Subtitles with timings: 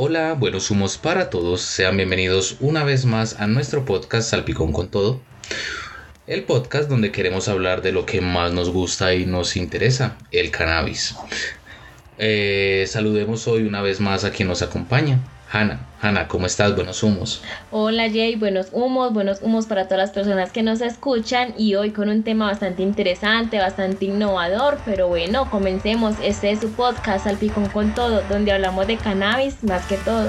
[0.00, 1.60] Hola, buenos humos para todos.
[1.60, 5.20] Sean bienvenidos una vez más a nuestro podcast Salpicón con Todo.
[6.28, 10.52] El podcast donde queremos hablar de lo que más nos gusta y nos interesa, el
[10.52, 11.16] cannabis.
[12.16, 15.18] Eh, saludemos hoy una vez más a quien nos acompaña.
[15.50, 16.74] Hanna, Hanna, ¿cómo estás?
[16.74, 17.42] Buenos humos.
[17.70, 21.90] Hola Jay, buenos humos, buenos humos para todas las personas que nos escuchan y hoy
[21.90, 26.16] con un tema bastante interesante, bastante innovador, pero bueno, comencemos.
[26.22, 30.28] Este es su podcast Salpicón con todo, donde hablamos de cannabis más que todo.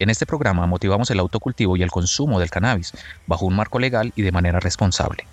[0.00, 2.92] En este programa motivamos el autocultivo y el consumo del cannabis
[3.28, 5.24] bajo un marco legal y de manera responsable.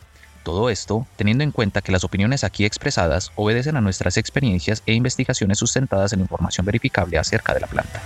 [0.44, 4.94] Todo esto teniendo en cuenta que las opiniones aquí expresadas obedecen a nuestras experiencias e
[4.94, 8.02] investigaciones sustentadas en información verificable acerca de la planta.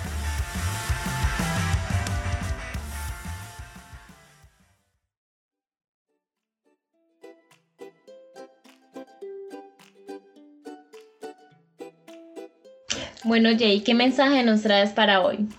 [13.26, 15.50] Bueno Jay, ¿qué mensaje nos traes para hoy?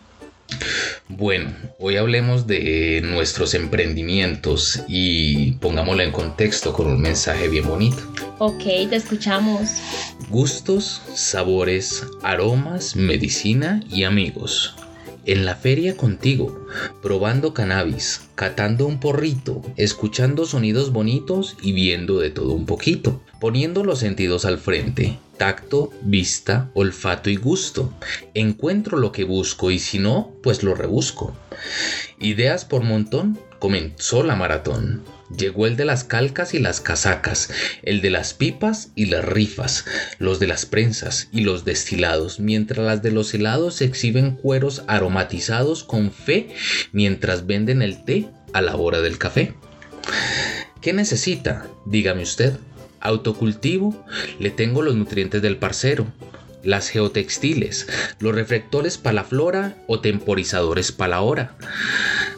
[1.09, 7.99] Bueno, hoy hablemos de nuestros emprendimientos y pongámoslo en contexto con un mensaje bien bonito.
[8.39, 9.71] Ok, te escuchamos.
[10.29, 14.75] Gustos, sabores, aromas, medicina y amigos.
[15.27, 16.67] En la feria contigo,
[17.03, 23.83] probando cannabis, catando un porrito, escuchando sonidos bonitos y viendo de todo un poquito, poniendo
[23.83, 27.93] los sentidos al frente, tacto, vista, olfato y gusto.
[28.35, 31.37] Encuentro lo que busco y si no, pues lo rebusco.
[32.19, 35.05] Ideas por montón, comenzó la maratón.
[35.37, 37.51] Llegó el de las calcas y las casacas,
[37.83, 39.85] el de las pipas y las rifas,
[40.19, 45.83] los de las prensas y los destilados, mientras las de los helados exhiben cueros aromatizados
[45.83, 46.55] con fe
[46.93, 49.55] mientras venden el té a la hora del café.
[50.81, 51.67] ¿Qué necesita?
[51.85, 52.57] Dígame usted.
[53.07, 54.05] Autocultivo,
[54.39, 56.07] le tengo los nutrientes del parcero,
[56.65, 57.87] las geotextiles,
[58.19, 61.57] los reflectores para la flora o temporizadores para la hora.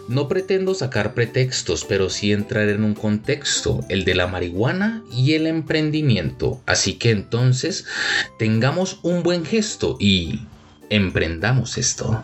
[0.09, 5.33] No pretendo sacar pretextos, pero sí entrar en un contexto, el de la marihuana y
[5.33, 6.63] el emprendimiento.
[6.67, 7.87] Así que entonces
[8.39, 10.41] tengamos un buen gesto y
[10.91, 12.23] emprendamos esto.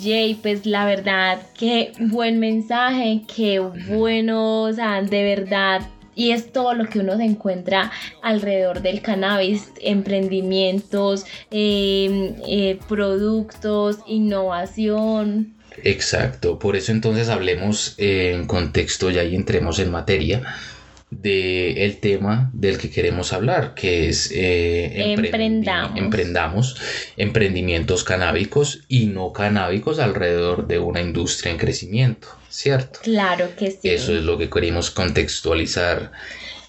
[0.00, 5.82] Jay, pues la verdad, qué buen mensaje, qué bueno, o sea, de verdad.
[6.14, 13.98] Y es todo lo que uno se encuentra alrededor del cannabis, emprendimientos, em, eh, productos,
[14.06, 15.53] innovación.
[15.82, 20.42] Exacto, por eso entonces hablemos en contexto ya y entremos en materia
[21.10, 25.98] de el tema del que queremos hablar, que es eh, emprendamos.
[25.98, 26.76] emprendamos
[27.16, 33.00] emprendimientos canábicos y no canábicos alrededor de una industria en crecimiento, ¿cierto?
[33.02, 33.88] Claro que sí.
[33.88, 36.12] Eso es lo que queremos contextualizar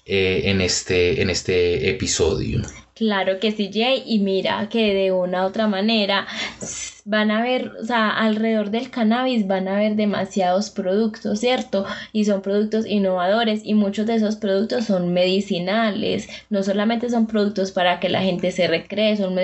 [0.04, 2.62] eh, en, este, en este episodio.
[2.94, 6.26] Claro que sí, Jay, y mira que de una u otra manera
[7.06, 11.86] van a ver, o sea, alrededor del cannabis van a haber demasiados productos, ¿cierto?
[12.12, 17.70] Y son productos innovadores y muchos de esos productos son medicinales, no solamente son productos
[17.70, 19.36] para que la gente se recree, son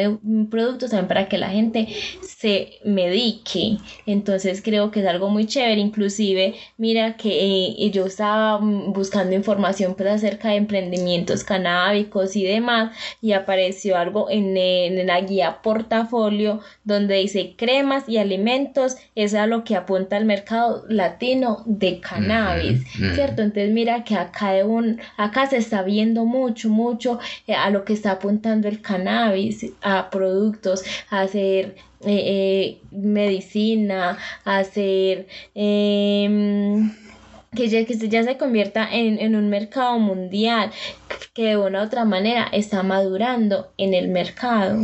[0.50, 1.87] productos también para que la gente
[2.21, 3.79] se medique.
[4.06, 9.94] Entonces creo que es algo muy chévere, inclusive mira que eh, yo estaba buscando información
[9.94, 16.61] pues, acerca de emprendimientos canábicos y demás y apareció algo en, en la guía portafolio
[16.84, 22.84] donde dice cremas y alimentos, es a lo que apunta el mercado latino de cannabis,
[23.14, 23.42] ¿cierto?
[23.42, 27.84] Entonces mira que acá, de un, acá se está viendo mucho, mucho eh, a lo
[27.84, 35.26] que está apuntando el cannabis, a productos, a hacer eh, eh, medicina, a hacer...
[35.55, 36.93] Em,
[37.55, 40.70] que ya, que ya se convierta en, en, un mercado mundial
[41.34, 44.82] que de una u otra manera está madurando en el mercado.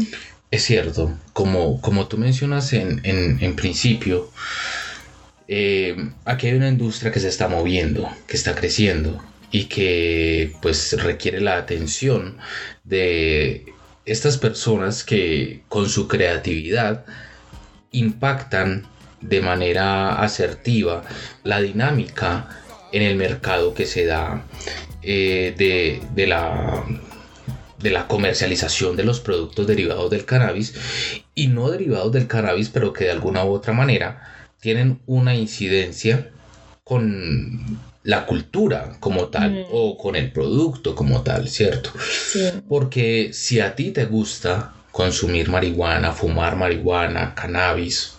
[0.51, 4.31] Es cierto, como, como tú mencionas en, principio,
[5.47, 11.01] eh, aquí hay una industria que se está moviendo, que está creciendo y que pues
[11.03, 12.39] requiere la atención
[12.85, 13.67] de
[14.07, 17.05] estas personas que con su creatividad
[17.93, 18.87] impactan
[19.21, 21.05] de manera asertiva
[21.45, 22.49] la dinámica
[22.93, 24.45] en el mercado que se da
[25.03, 26.85] eh, de, de, la,
[27.81, 30.75] de la comercialización de los productos derivados del cannabis
[31.35, 34.23] y no derivados del cannabis, pero que de alguna u otra manera
[34.61, 36.31] tienen una incidencia
[36.85, 39.65] con la cultura como tal Mm.
[39.71, 41.91] o con el producto como tal, ¿cierto?
[42.33, 42.51] Sí.
[42.69, 48.15] Porque si a ti te gusta consumir marihuana, fumar marihuana, cannabis,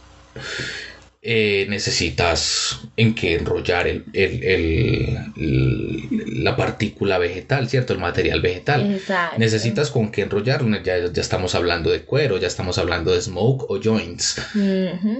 [1.22, 7.92] eh, necesitas en que enrollar el, el- el- la partícula vegetal, ¿cierto?
[7.94, 8.94] El material vegetal.
[8.94, 9.38] Exacto.
[9.38, 10.70] Necesitas con qué enrollarlo.
[10.82, 14.42] Ya, ya estamos hablando de cuero, ya estamos hablando de smoke o joints.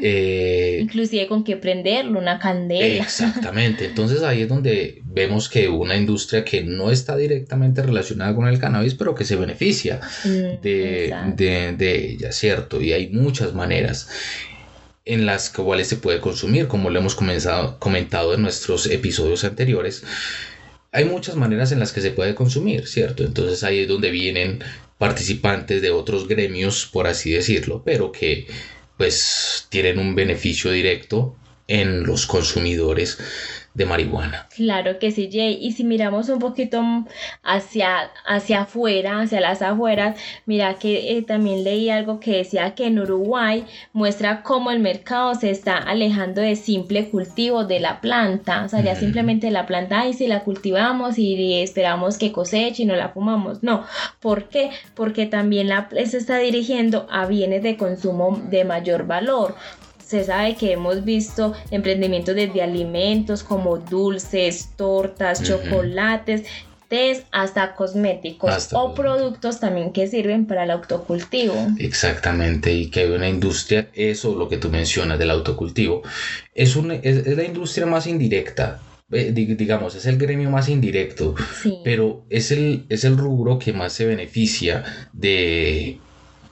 [0.02, 3.04] Eh, Inclusive con que prenderlo, una candela.
[3.04, 8.48] Exactamente, entonces ahí es donde vemos que una industria que no está directamente relacionada con
[8.48, 12.82] el cannabis, pero que se beneficia Mm, de, de, de ella, ¿cierto?
[12.82, 14.08] Y hay muchas maneras
[15.10, 20.04] en las cuales se puede consumir, como lo hemos comenzado- comentado en nuestros episodios anteriores.
[20.92, 23.24] Hay muchas maneras en las que se puede consumir, ¿cierto?
[23.24, 24.60] Entonces ahí es donde vienen
[25.00, 28.48] participantes de otros gremios, por así decirlo, pero que
[28.98, 31.36] pues tienen un beneficio directo
[31.68, 33.18] en los consumidores
[33.74, 34.48] de marihuana.
[34.56, 35.58] Claro que sí, Jay.
[35.62, 36.84] Y si miramos un poquito
[37.44, 42.88] hacia, hacia afuera, hacia las afueras, mira que eh, también leí algo que decía que
[42.88, 48.64] en Uruguay muestra cómo el mercado se está alejando de simple cultivo de la planta.
[48.66, 52.86] O sea, ya simplemente la planta, y si la cultivamos y esperamos que coseche y
[52.86, 53.64] no la fumamos.
[53.64, 53.86] No.
[54.20, 54.72] ¿Por qué?
[54.96, 59.56] Porque también la, se está dirigiendo a bienes de consumo de mayor valor.
[60.10, 66.46] Se sabe que hemos visto emprendimientos desde alimentos como dulces, tortas, chocolates,
[66.88, 71.54] tés, hasta cosméticos Hasta o productos también que sirven para el autocultivo.
[71.78, 76.02] Exactamente, y que hay una industria, eso lo que tú mencionas del autocultivo,
[76.56, 78.80] es, un, es, es la industria más indirecta,
[79.12, 81.78] eh, dig- digamos, es el gremio más indirecto, Sí.
[81.84, 84.84] pero es el, es el rubro que más se beneficia
[85.14, 86.00] de,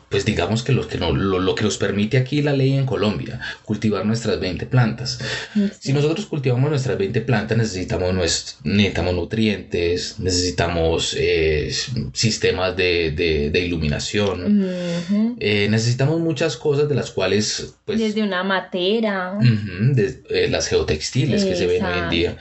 [0.09, 2.85] pues digamos que, lo que, no, lo, lo que nos permite aquí la ley en
[2.85, 5.19] Colombia, cultivar nuestras 20 plantas.
[5.79, 11.71] Si nosotros cultivamos nuestras 20 plantas, necesitamos, nues- necesitamos nutrientes, necesitamos eh,
[12.13, 14.65] sistemas de, de- de iluminación,
[15.39, 19.37] eh, necesitamos muchas cosas de las cuales, pues, Desde una matera.
[19.41, 22.37] de, eh, las geotextiles que se ven hoy en día,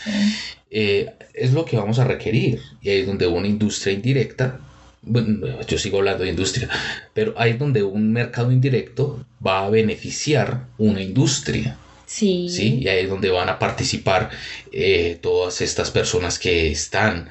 [0.70, 2.60] eh, es lo que vamos a requerir.
[2.80, 4.60] Y ahí es donde una industria indirecta,
[5.06, 6.68] bueno, yo sigo hablando de industria,
[7.14, 11.78] pero ahí es donde un mercado indirecto va a beneficiar una industria.
[12.06, 12.48] Sí.
[12.48, 12.80] ¿sí?
[12.82, 14.30] Y ahí es donde van a participar
[14.72, 17.28] eh, todas estas personas que están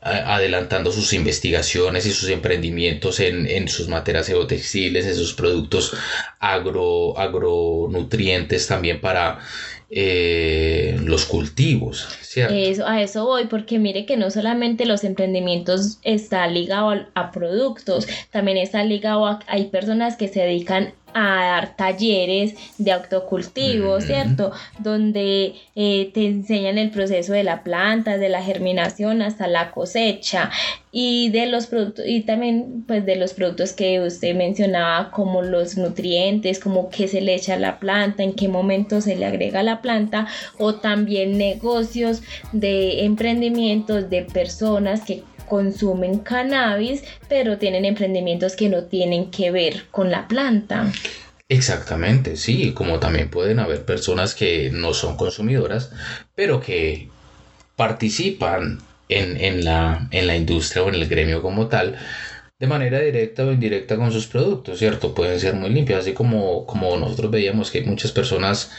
[0.00, 5.92] adelantando sus investigaciones y sus emprendimientos en, en sus materias geotextiles, en sus productos
[6.38, 9.40] agro, agronutrientes también para
[9.90, 12.54] eh, los cultivos, ¿cierto?
[12.86, 18.06] A eso voy, porque mire que no solamente los emprendimientos está ligado a, a productos,
[18.30, 23.98] también está ligado a, hay personas que se dedican a dar talleres de autocultivo.
[24.00, 24.52] ¿cierto?
[24.78, 30.50] Donde eh, te enseñan el proceso de la planta, de la germinación hasta la cosecha
[30.90, 35.76] y de los productos y también pues de los productos que usted mencionaba como los
[35.76, 39.60] nutrientes, como qué se le echa a la planta, en qué momento se le agrega
[39.60, 40.26] a la planta
[40.58, 42.22] o también negocios
[42.52, 49.84] de emprendimientos de personas que consumen cannabis pero tienen emprendimientos que no tienen que ver
[49.90, 50.92] con la planta.
[51.48, 55.90] Exactamente, sí, como también pueden haber personas que no son consumidoras,
[56.34, 57.08] pero que
[57.76, 61.96] participan en, en la, en la industria o en el gremio como tal,
[62.58, 65.14] de manera directa o indirecta con sus productos, ¿cierto?
[65.14, 68.72] Pueden ser muy limpios, así como, como nosotros veíamos que hay muchas personas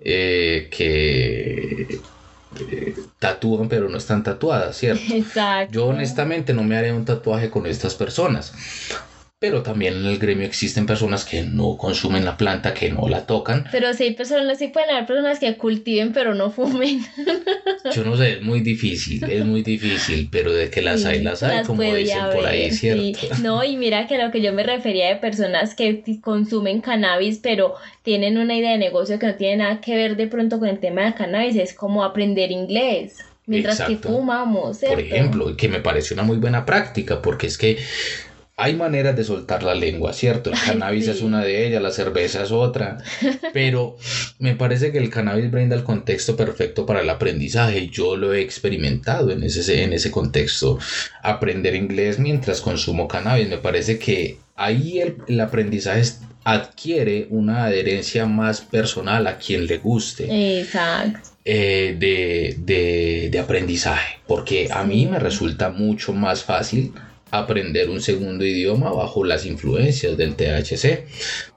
[0.00, 2.00] eh, que
[2.60, 5.02] eh, tatúan pero no están tatuadas, ¿cierto?
[5.14, 5.72] Exacto.
[5.72, 8.52] Yo honestamente no me haré un tatuaje con estas personas.
[9.44, 13.26] Pero también en el gremio existen personas que no consumen la planta, que no la
[13.26, 13.66] tocan.
[13.70, 17.04] Pero sí hay personas, sí pueden haber personas que cultiven pero no fumen.
[17.94, 21.42] Yo no sé, es muy difícil, es muy difícil, pero de que las hay, las
[21.42, 23.02] hay, como dicen por ahí, ¿cierto?
[23.02, 23.42] sí.
[23.42, 27.38] No, y mira que a lo que yo me refería de personas que consumen cannabis,
[27.42, 30.68] pero tienen una idea de negocio que no tiene nada que ver de pronto con
[30.68, 33.18] el tema del cannabis, es como aprender inglés.
[33.46, 34.08] Mientras Exacto.
[34.08, 34.96] que fumamos, ¿cierto?
[34.96, 37.76] Por ejemplo, que me parece una muy buena práctica, porque es que
[38.56, 40.50] hay maneras de soltar la lengua, ¿cierto?
[40.50, 41.10] El Ay, cannabis sí.
[41.10, 42.98] es una de ellas, la cerveza es otra,
[43.52, 43.96] pero
[44.38, 48.32] me parece que el cannabis brinda el contexto perfecto para el aprendizaje y yo lo
[48.32, 50.78] he experimentado en ese, en ese contexto.
[51.22, 57.64] Aprender inglés mientras consumo cannabis, me parece que ahí el, el aprendizaje es- adquiere una
[57.64, 61.18] adherencia más personal a quien le guste Exacto.
[61.44, 66.92] eh, de, de- de aprendizaje, porque a mí me resulta mucho más fácil
[67.38, 71.06] aprender un segundo idioma bajo las influencias del THC,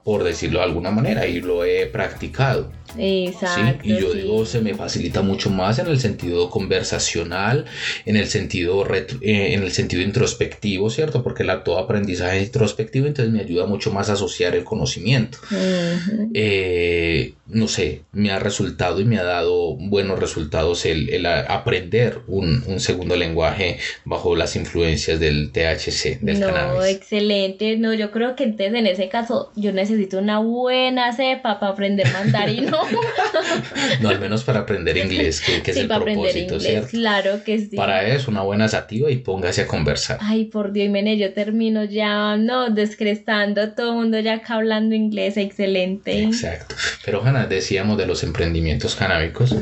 [0.02, 2.72] por decirlo de alguna manera, y lo he practicado.
[2.96, 3.80] Exacto.
[3.84, 7.66] Y yo digo, se me facilita mucho más en el sentido conversacional,
[8.04, 11.22] en el sentido, eh, en el sentido introspectivo, ¿cierto?
[11.22, 15.38] Porque el todo aprendizaje es introspectivo, entonces me ayuda mucho más a asociar el conocimiento.
[16.34, 22.78] Eh, no sé, me ha resultado y me ha dado buenos resultados el, aprender un,
[22.78, 27.76] segundo lenguaje bajo las influencias del THC, del no, excelente.
[27.76, 32.06] No, yo creo que entonces en ese caso yo necesito una buena cepa para aprender
[32.12, 32.68] mandarín.
[34.00, 36.88] no, al menos para aprender inglés, que, es el propósito, ¿cierto?
[36.90, 37.76] Claro que sí.
[37.76, 40.18] Para eso, una buena sativa y póngase a conversar.
[40.20, 44.94] Ay, por Dios, Mene, yo termino ya, no, descrestando todo el mundo ya acá hablando
[44.94, 46.22] inglés, excelente.
[46.22, 46.74] Exacto.
[47.04, 49.54] Pero, Hanna, decíamos de los emprendimientos canábicos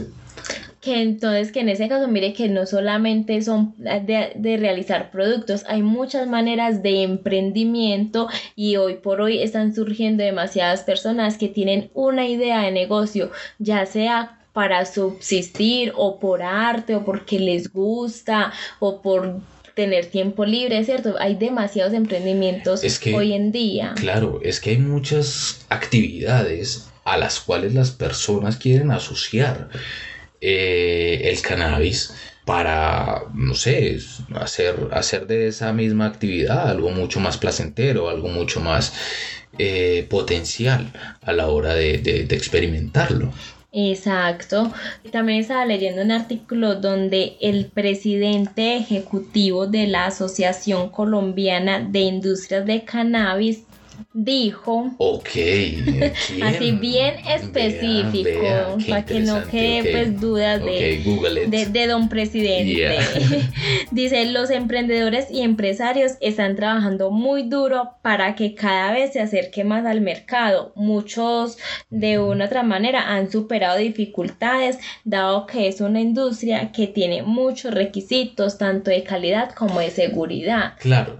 [0.87, 5.65] que entonces que en ese caso mire que no solamente son de, de, realizar productos,
[5.67, 11.91] hay muchas maneras de emprendimiento y hoy por hoy están surgiendo demasiadas personas que tienen
[11.93, 18.53] una idea de negocio, ya sea para subsistir o por arte o porque les gusta
[18.79, 19.41] o por
[19.75, 21.17] tener tiempo libre, ¿cierto?
[21.19, 23.93] Hay demasiados emprendimientos hoy en día.
[23.97, 29.69] Claro, es que hay muchas actividades a las cuales las personas quieren asociar
[30.41, 32.15] eh, el cannabis
[32.45, 33.99] para, no sé,
[34.35, 38.95] hacer, hacer de esa misma actividad algo mucho más placentero, algo mucho más
[39.59, 43.33] eh, potencial a la hora de, de experimentarlo.
[43.79, 44.73] Exacto.
[45.13, 52.65] También estaba leyendo un artículo donde el presidente ejecutivo de la Asociación Colombiana de Industrias
[52.65, 53.65] de Cannabis
[54.13, 54.95] dijo.
[54.99, 55.29] Ok.
[56.43, 62.99] Así bien específico, para que no quede pues dudas de, de, don presidente.
[63.91, 69.65] Dice, los emprendedores y empresarios están trabajando muy duro para que cada vez se acerque
[69.65, 70.73] más al mercado.
[70.75, 71.59] Muchos
[71.91, 77.23] de una u otra manera han superado dificultades, dado que es una industria que tiene
[77.23, 80.75] muchos requisitos, tanto de calidad como de seguridad.
[80.79, 81.17] Claro.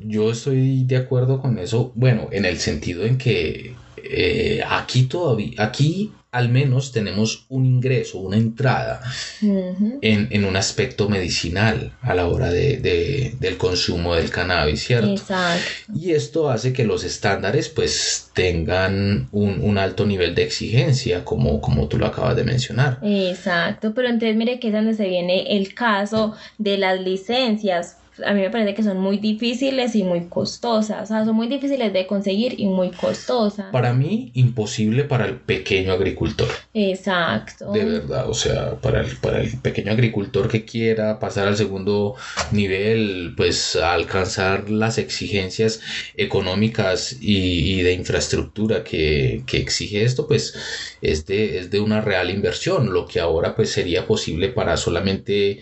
[0.00, 5.62] Yo estoy de acuerdo con eso, bueno, en el sentido en que eh, aquí todavía,
[5.62, 9.00] aquí al menos tenemos un ingreso, una entrada
[9.40, 15.10] en, un aspecto medicinal a la hora de, del consumo del cannabis, ¿cierto?
[15.10, 15.92] Exacto.
[15.92, 21.88] Y esto hace que los estándares pues tengan un, alto nivel de exigencia, como, como
[21.88, 22.98] tú lo acabas de mencionar.
[23.02, 28.32] Exacto, pero entonces mire que es donde se viene el caso de las licencias a
[28.32, 31.02] mí me parece que son muy difíciles y muy costosas.
[31.02, 33.66] O sea, son muy difíciles de conseguir y muy costosas.
[33.72, 36.48] Para mí, imposible para el pequeño agricultor.
[36.74, 37.72] Exacto.
[37.72, 42.16] De verdad, o sea, para el, para el pequeño agricultor que quiera pasar al segundo
[42.52, 45.80] nivel, pues alcanzar las exigencias
[46.16, 50.54] económicas y, de infraestructura que, que, exige esto, pues
[51.00, 55.60] es de, es de una real inversión, lo que ahora pues sería posible para solamente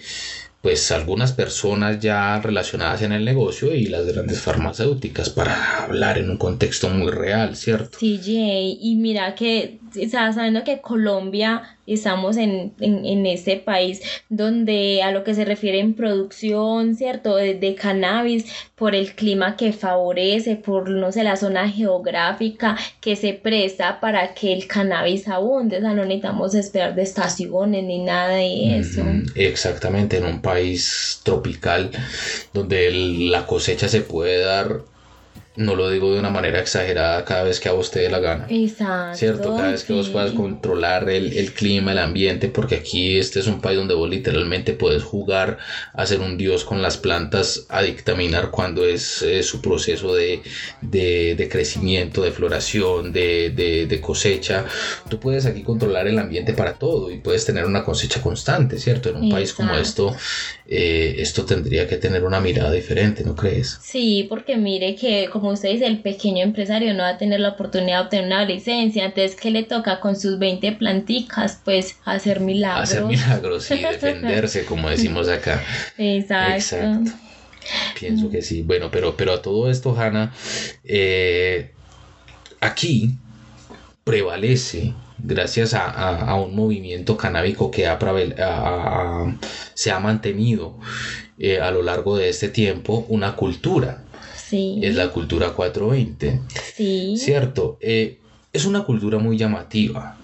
[0.60, 6.30] pues algunas personas ya relacionadas en el negocio y las grandes farmacéuticas para hablar en
[6.30, 7.98] un contexto muy real, ¿cierto?
[8.00, 9.78] Jay, y mira que,
[10.10, 15.94] sabiendo que Colombia estamos en, en, ese país donde a lo que se refiere en
[15.94, 17.36] producción, ¿cierto?
[17.36, 23.34] De, cannabis, por el clima que favorece, por, no sé, la zona geográfica que se
[23.34, 28.34] presta para que el cannabis abunde, o sea, no necesitamos esperar de estaciones ni nada
[28.34, 29.02] de eso.
[29.34, 31.90] Exactamente, en un país tropical
[32.52, 34.82] donde la cosecha se puede dar
[35.58, 38.20] no lo digo de una manera exagerada cada vez que a vos te dé la
[38.20, 38.46] gana.
[38.48, 39.18] Exacto.
[39.18, 39.56] ¿Cierto?
[39.56, 43.48] Cada vez que vos puedas controlar el, el, clima, el ambiente, porque aquí este es
[43.48, 45.58] un país donde vos literalmente puedes jugar
[45.94, 50.42] a ser un dios con las plantas, a dictaminar cuando es eh, su proceso de,
[50.80, 54.64] de, de, crecimiento, de floración, de, de, cosecha.
[55.10, 59.08] Tú puedes aquí controlar el ambiente para todo y puedes tener una cosecha constante, ¿cierto?
[59.08, 60.14] En un país como esto,
[60.70, 63.78] eh, esto tendría que tener una mirada diferente, ¿no crees?
[63.80, 67.50] Sí, porque mire que como usted dice, el pequeño empresario no va a tener la
[67.50, 71.62] oportunidad de obtener una licencia, entonces ¿qué le toca con sus 20 planticas?
[71.64, 72.90] Pues hacer milagros.
[72.90, 75.64] Hacer milagros y defenderse, como decimos acá.
[75.96, 77.12] Exacto.
[77.98, 78.60] Pienso que sí.
[78.60, 80.34] Bueno, pero, pero a todo esto, Hanna,
[80.84, 81.70] eh,
[82.60, 83.14] aquí
[84.04, 87.86] prevalece gracias a, un movimiento canábico que
[89.74, 90.78] se ha mantenido
[91.38, 94.04] eh, a lo largo de este tiempo, una cultura
[94.50, 96.40] es la cultura 420.
[96.74, 97.16] Sí.
[97.18, 97.78] ¿Cierto?
[97.80, 98.18] Eh,
[98.52, 100.16] es una cultura muy llamativa.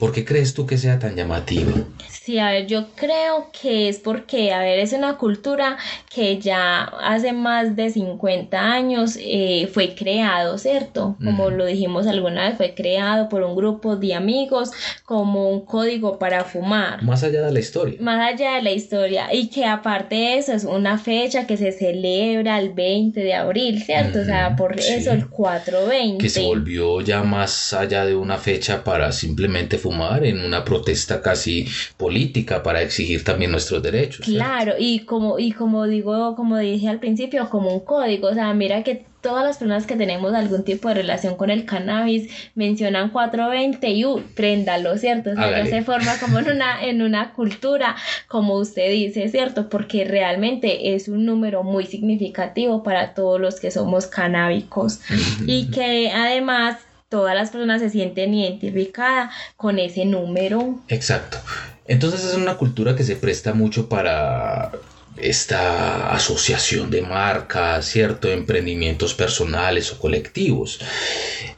[0.00, 1.72] ¿Por qué crees tú que sea tan llamativo?
[2.08, 5.76] Sí, a ver, yo creo que es porque, a ver, es una cultura
[6.08, 11.18] que ya hace más de 50 años eh, fue creado, ¿cierto?
[11.22, 14.70] Como lo dijimos alguna vez, fue creado por un grupo de amigos
[15.04, 17.02] como un código para fumar.
[17.02, 17.98] Más allá de la historia.
[18.00, 19.34] Más allá de la historia.
[19.34, 23.82] Y que aparte de eso es una fecha que se celebra el 20 de abril,
[23.82, 24.20] ¿cierto?
[24.20, 26.22] o sea, por eso el 420.
[26.22, 29.89] Que se volvió ya más allá de una fecha para simplemente fumar
[30.22, 31.66] en una protesta casi
[31.96, 34.24] política para exigir también nuestros derechos.
[34.24, 38.52] Claro, y como, y como digo, como dije al principio, como un código, o sea,
[38.54, 43.10] mira que todas las personas que tenemos algún tipo de relación con el cannabis mencionan
[43.10, 45.30] 420 y uh, préndalo, ¿cierto?
[45.30, 47.96] O sea, ya se forma como en una, en una cultura,
[48.28, 49.68] como usted dice, ¿cierto?
[49.68, 55.00] Porque realmente es un número muy significativo para todos los que somos canábicos
[55.46, 56.78] y que además
[57.10, 60.80] todas las personas se sienten identificadas con ese número.
[60.88, 61.38] Exacto.
[61.86, 64.70] Entonces es una cultura que se presta mucho para
[65.16, 68.30] esta asociación de marcas, ¿cierto?
[68.30, 70.78] Emprendimientos personales o colectivos.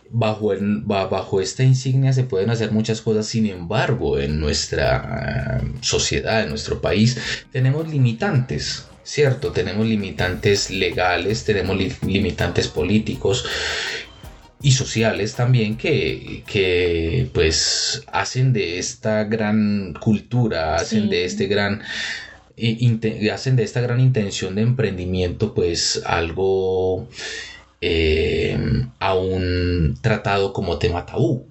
[0.08, 6.42] Bajo, bajo esta insignia se pueden hacer muchas cosas, sin embargo, en nuestra eh, sociedad,
[6.42, 7.18] en nuestro país,
[7.50, 9.52] tenemos limitantes, ¿cierto?
[9.52, 13.44] Tenemos limitantes legales, tenemos limitantes políticos
[14.62, 21.82] y sociales también que, que, pues hacen de esta gran cultura, hacen de este gran
[23.32, 27.08] hacen de esta gran intención de emprendimiento pues algo
[27.80, 28.56] eh,
[29.00, 31.46] aún tratado como tema tabú,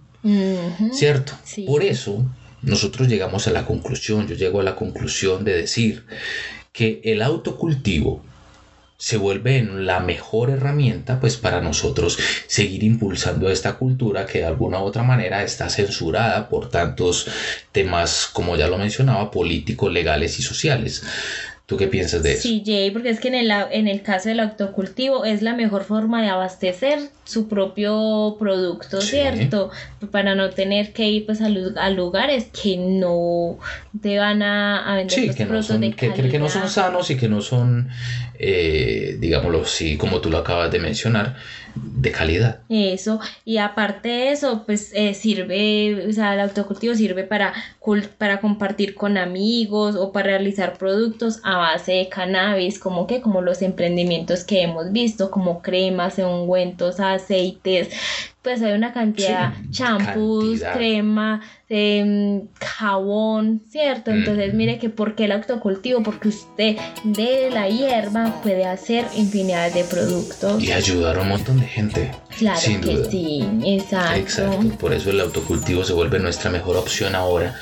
[0.94, 1.34] ¿cierto?
[1.66, 2.26] Por eso
[2.62, 6.06] nosotros llegamos a la conclusión, yo llego a la conclusión de decir
[6.72, 8.24] que el autocultivo
[9.02, 14.46] se vuelve en la mejor herramienta pues para nosotros seguir impulsando esta cultura que de
[14.46, 17.26] alguna u otra manera está censurada por tantos
[17.72, 21.02] temas como ya lo mencionaba políticos, legales y sociales.
[21.72, 22.42] ¿Tú qué piensas de eso?
[22.42, 25.86] Sí, Jay, porque es que en el, en el caso del autocultivo es la mejor
[25.86, 29.72] forma de abastecer su propio producto, ¿cierto?
[30.12, 31.48] Para no tener que ir pues a,
[31.90, 33.58] lugares que no
[34.02, 37.30] te van a, vender sí, que no son, que, que, no son sanos y que
[37.30, 37.88] no son,
[38.44, 41.36] eh, digámoslo así, como tú lo acabas de mencionar,
[41.76, 42.62] de calidad.
[42.70, 47.54] Eso, y aparte de eso, pues eh, sirve, o sea, el autocultivo sirve para,
[48.18, 53.42] para compartir con amigos o para realizar productos a base de cannabis, como que, como
[53.42, 57.90] los emprendimientos que hemos visto, como cremas, ungüentos, aceites,
[58.42, 61.42] pues hay una cantidad, champús, crema,
[61.74, 64.12] eh, jabón, ¿cierto?
[64.12, 66.04] Entonces, mire que ¿por qué el autocultivo?
[66.04, 70.62] Porque usted de la hierba puede hacer infinidad de productos.
[70.62, 72.12] Y ayudar a un montón de gente.
[72.38, 74.20] Claro que sí, exacto.
[74.20, 77.56] Exacto, por eso el autocultivo se vuelve nuestra mejor opción ahora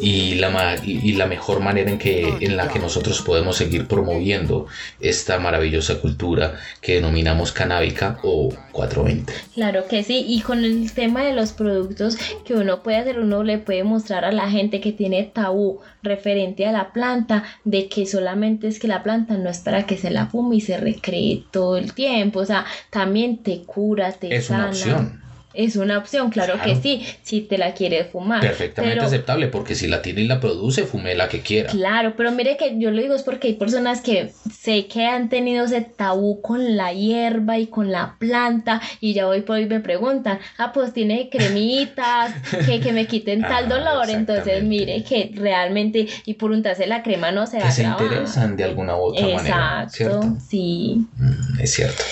[0.00, 4.66] y la, y, la mejor manera en, que, en la que nosotros podemos seguir promoviendo
[4.98, 9.32] esta maravillosa cultura que denominamos canábica o 420.
[9.54, 13.43] Claro que sí, y con el tema de los productos que uno puede hacer, uno
[13.44, 18.06] le puede mostrar a la gente que tiene tabú referente a la planta de que
[18.06, 21.44] solamente es que la planta no es para que se la fume y se recree
[21.50, 25.23] todo el tiempo, o sea, también te cura, te es Una opción
[25.54, 28.40] es una opción, claro, que sí, si te la quieres fumar.
[28.40, 31.70] Perfectamente aceptable, porque si la tiene y la produce, fume la que quiera.
[31.70, 35.28] Claro, pero mire que yo lo digo es porque hay personas que sé que han
[35.28, 39.66] tenido ese tabú con la hierba y con la planta, y ya hoy por hoy
[39.66, 42.34] me preguntan, ah, pues tiene cremitas
[42.66, 47.30] que, que me quiten tal dolor, entonces mire que realmente, y por untarse la crema
[47.30, 49.82] no se va a se interesan de alguna u otra manera.
[49.84, 51.06] Exacto, sí.
[51.16, 52.02] Mm, es cierto.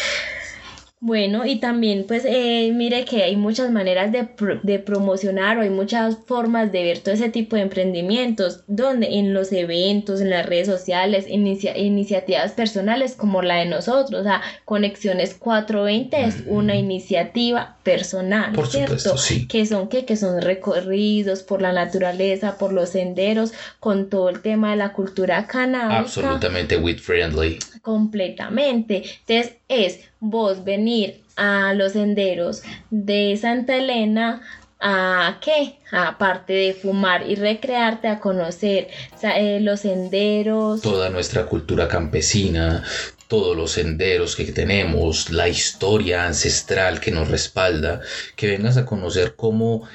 [1.05, 4.29] Bueno, y también pues eh, mire que hay muchas maneras de,
[4.63, 9.35] de, promocionar o hay muchas formas de ver todo ese tipo de emprendimientos, donde en
[9.35, 15.35] los eventos, en las redes sociales, iniciativas personales como la de nosotros, o sea, Conexiones
[15.35, 19.19] 420 es una iniciativa personal, por ¿cierto?
[19.19, 19.49] sí.
[19.49, 24.41] Que son que, que son recorridos por la naturaleza, por los senderos, con todo el
[24.41, 25.99] tema de la cultura canábica.
[25.99, 27.59] Absolutamente with friendly.
[27.83, 29.03] Completamente.
[29.27, 34.43] Entonces es vos venir a los senderos de Santa Elena
[34.83, 35.79] a qué?
[35.93, 38.89] Aparte de fumar y recrearte, a conocer
[39.23, 40.83] eh, los senderos.
[40.83, 42.83] Toda nuestra cultura campesina,
[43.29, 48.01] todos los senderos que tenemos, la historia ancestral que nos respalda,
[48.35, 49.89] que vengas a conocer cómo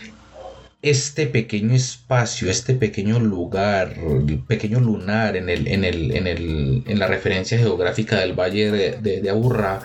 [0.90, 3.96] este pequeño espacio, este pequeño lugar,
[4.48, 9.22] pequeño lunar en, el, en, el, en, el, en la referencia geográfica del Valle de,
[9.22, 9.82] de, Aburrá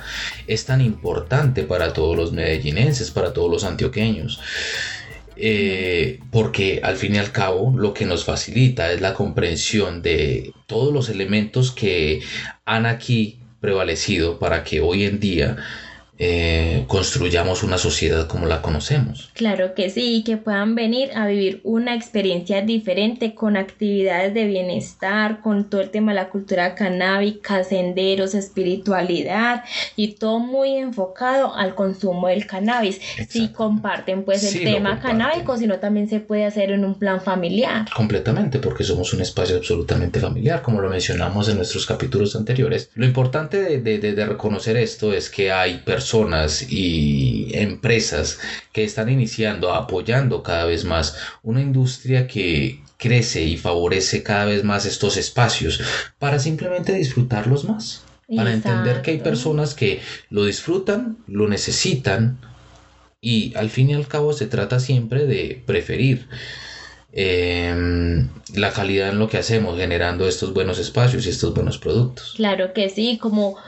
[0.46, 4.40] es tan importante para todos los medellinenses, para todos los antioqueños.
[5.36, 10.52] eh, porque al fin y al cabo lo que nos facilita es la comprensión de
[10.66, 12.20] todos los elementos que
[12.64, 15.56] han aquí prevalecido para que hoy en día
[16.18, 19.30] eh, construyamos una sociedad como la conocemos.
[19.34, 25.40] Claro que sí, que puedan venir a vivir una experiencia diferente con actividades de bienestar,
[25.40, 29.64] con todo el tema de la cultura canábica, senderos, espiritualidad
[29.96, 33.00] y todo muy enfocado al consumo del cannabis.
[33.28, 37.86] Si comparten pues el tema canábico, sino también se puede hacer en un plan familiar.
[37.94, 42.90] Completamente, porque somos un espacio absolutamente familiar, como lo mencionamos en nuestros capítulos anteriores.
[42.94, 48.40] Lo importante de, de, de reconocer esto es que hay personas y empresas
[48.72, 54.64] que están iniciando, apoyando cada vez más una industria que crece y favorece cada vez
[54.64, 55.80] más estos espacios
[56.18, 58.02] para simplemente disfrutarlos más.
[58.34, 62.38] Para entender que hay personas que lo disfrutan, lo necesitan
[63.20, 66.26] y al fin y al cabo se trata siempre de preferir
[67.12, 72.32] em, la calidad en lo que hacemos, generando estos buenos espacios y estos buenos productos.
[72.36, 73.58] Claro que sí, como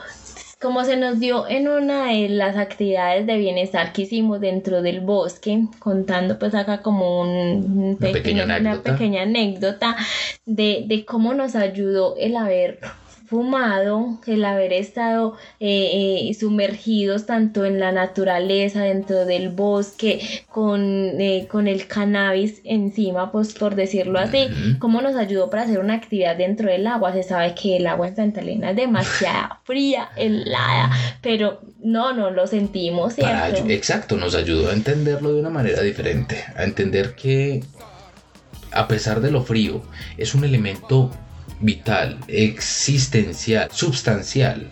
[0.65, 4.99] como se nos dio en una de las actividades de bienestar que hicimos dentro del
[4.99, 9.95] bosque, contando pues acá como un una, pequeña una pequeña anécdota
[10.47, 12.79] de, de cómo nos ayudó el haber
[13.25, 20.81] fumado, el haber estado eh, eh, sumergidos tanto en la naturaleza, dentro del bosque, con,
[21.19, 24.47] eh, con el cannabis encima, pues por decirlo así,
[24.79, 27.13] cómo nos ayudó para hacer una actividad dentro del agua.
[27.13, 32.31] Se sabe que el agua en Santa Elena es demasiado fría, helada, pero no, no
[32.31, 33.63] lo sentimos, ¿cierto?
[33.69, 37.63] exacto, nos ayudó a entenderlo de una manera diferente, a entender que
[38.75, 39.81] a pesar de lo frío,
[40.17, 41.11] es un elemento
[41.59, 44.69] vital, existencial, substancial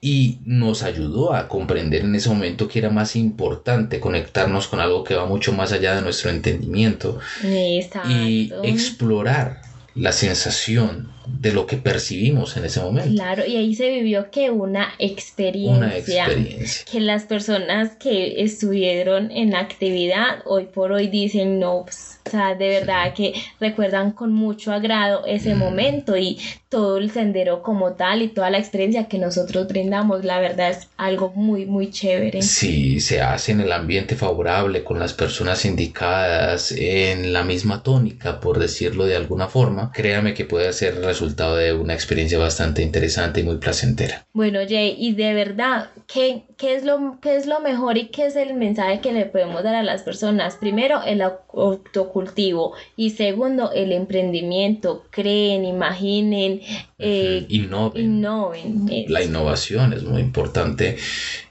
[0.00, 5.02] y nos ayudó a comprender en ese momento que era más importante conectarnos con algo
[5.02, 9.62] que va mucho más allá de nuestro entendimiento y explorar
[9.94, 13.10] la sensación de lo que percibimos en ese momento.
[13.14, 16.84] Claro, y ahí se vivió que una experiencia, una experiencia.
[16.90, 22.54] que las personas que estuvieron en actividad hoy por hoy dicen no, pues, o sea,
[22.54, 25.58] de verdad que recuerdan con mucho agrado ese mm.
[25.58, 26.38] momento y
[26.68, 30.88] todo el sendero como tal y toda la experiencia que nosotros brindamos, la verdad es
[30.98, 32.42] algo muy, muy chévere.
[32.42, 38.40] Sí, se hace en el ambiente favorable, con las personas indicadas, en la misma tónica,
[38.40, 43.40] por decirlo de alguna forma, créame que puede ser resultado de una experiencia bastante interesante
[43.40, 44.24] y muy placentera.
[44.32, 48.26] Bueno, Jay, y de verdad, ¿qué, qué, es lo, qué es lo mejor y qué
[48.26, 50.56] es el mensaje que le podemos dar a las personas?
[50.56, 55.04] Primero, el autocuidado cultivo y segundo el emprendimiento.
[55.10, 56.60] Creen imaginen
[56.98, 60.96] eh, innoven, la innovación es muy importante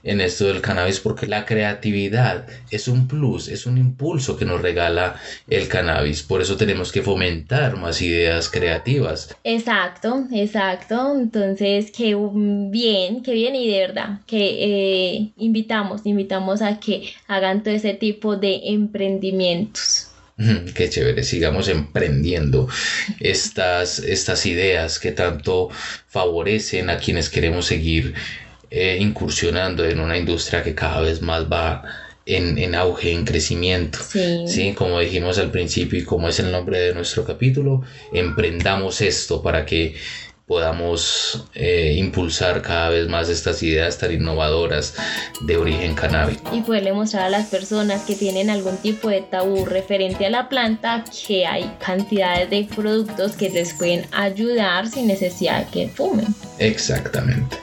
[0.02, 4.60] en esto del cannabis porque la creatividad es un plus es un impulso que nos
[4.60, 5.16] regala
[5.48, 6.22] el cannabis.
[6.22, 11.16] Por eso tenemos que fomentar más ideas creativas exacto exacto.
[11.18, 17.62] Entonces qué bien qué bien y de verdad que eh, invitamos invitamos a que hagan
[17.62, 20.08] todo ese tipo de emprendimientos.
[20.74, 22.68] Qué chévere, sigamos emprendiendo
[23.20, 25.68] estas, estas ideas que tanto
[26.06, 28.14] favorecen a quienes queremos seguir
[28.70, 31.82] eh, incursionando en una industria que cada vez más va
[32.28, 33.98] en, en auge, en crecimiento.
[34.46, 34.74] sí.
[34.76, 39.64] Como dijimos al principio y como es el nombre de nuestro capítulo, emprendamos esto para
[39.64, 39.96] que
[40.46, 44.94] podamos eh, impulsar cada vez más estas ideas tan innovadoras
[45.42, 46.54] de origen canábico.
[46.54, 50.48] Y poderle mostrar a las personas que tienen algún tipo de tabú referente a la
[50.48, 56.26] planta que hay cantidades de productos que les pueden ayudar sin necesidad de que fumen.
[56.58, 57.58] Exactamente.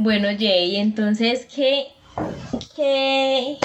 [0.00, 1.88] Bueno, Jay, entonces, ¿qué,
[2.76, 3.56] qué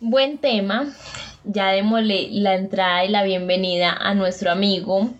[0.00, 0.94] buen tema?
[1.44, 5.10] Ya démosle la entrada y la bienvenida a nuestro amigo,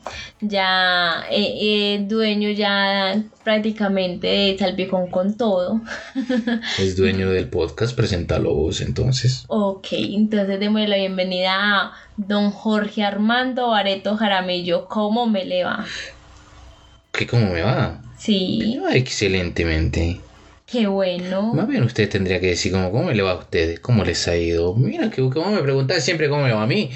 [0.41, 5.83] ya eh, eh, dueño ya prácticamente de Salpicón con todo.
[6.79, 9.45] Es dueño del podcast, preséntalo vos entonces.
[9.49, 14.89] Ok, entonces démosle la bienvenida a don Jorge Armando Bareto Jaramillo.
[14.89, 15.85] ¿Cómo me le va?
[17.13, 18.01] ¿Qué cómo me va?
[18.17, 18.81] Sí.
[18.91, 20.21] excelentemente.
[20.71, 21.55] Qué bueno.
[21.55, 23.81] Más bien usted tendría que decir como, ¿cómo le va a ustedes?
[23.81, 24.75] ¿Cómo les ha ido?
[24.75, 26.91] Mira, que como me preguntan siempre cómo me va a mí.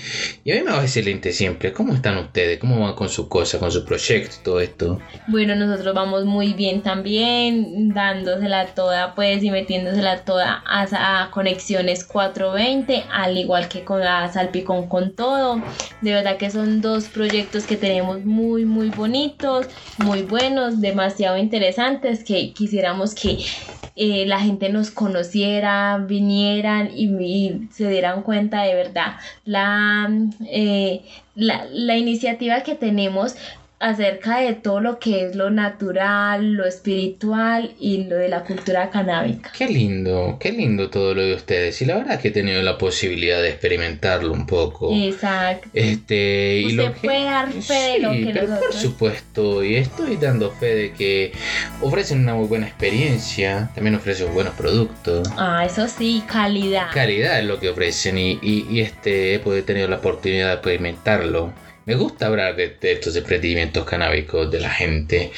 [0.44, 1.72] Y a mí me va excelente siempre.
[1.72, 2.58] ¿Cómo están ustedes?
[2.58, 4.98] ¿Cómo van con sus cosas, con sus proyectos, todo esto?
[5.26, 12.04] Bueno, nosotros vamos muy bien también, dándosela toda, pues, y metiéndosela toda a, a Conexiones
[12.04, 15.62] 420, al igual que con la Salpicón con todo.
[16.02, 22.22] De verdad que son dos proyectos que tenemos muy, muy bonitos, muy buenos, demasiado interesantes,
[22.22, 23.38] que quisiéramos que
[23.94, 30.10] eh, la gente nos conociera, vinieran y, se dieran cuenta de verdad la,
[30.46, 31.02] eh,
[31.34, 33.36] la, la iniciativa que tenemos
[33.82, 38.90] acerca de todo lo que es lo natural, lo espiritual y lo de la cultura
[38.90, 39.50] canábica.
[39.58, 41.82] Qué lindo, qué lindo todo lo de ustedes.
[41.82, 44.94] Y la verdad es que he tenido la posibilidad de experimentarlo un poco.
[44.94, 45.68] Exacto.
[45.74, 50.52] Este, y lo puede dar fe de lo que pero por supuesto, y estoy dando
[50.52, 51.32] fe de que
[51.80, 55.28] ofrecen una muy buena experiencia, también ofrecen buenos productos.
[55.36, 56.86] Ah, eso sí, calidad.
[56.94, 61.52] Calidad es lo que ofrecen y, y, y este, he tenido la oportunidad de experimentarlo.
[61.84, 65.32] Me gusta hablar de, estos emprendimientos canábicos de la gente.